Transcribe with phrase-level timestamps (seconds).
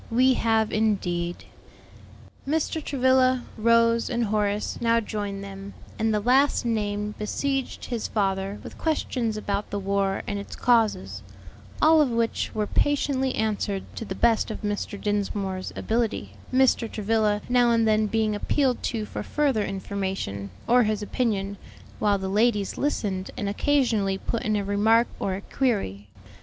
[0.09, 1.43] "We have indeed."
[2.47, 2.83] Mr.
[2.83, 8.79] Travilla, Rose, and Horace now joined them, and the last named besieged his father with
[8.79, 11.21] questions about the war and its causes;
[11.83, 14.99] all of which were patiently answered to the best of Mr.
[14.99, 16.91] Dinsmore's ability, Mr.
[16.91, 21.57] Travilla now and then being appealed to for further information, or his opinion,
[21.99, 26.07] while the ladies listened and occasionally put in a remark or a query.